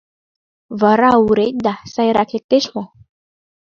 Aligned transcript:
—Вара, 0.81 1.11
урет 1.25 1.55
да, 1.65 1.73
сайрак 1.93 2.29
лектеш 2.35 2.65
мо? 2.75 2.83